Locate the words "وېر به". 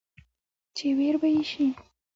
0.97-1.27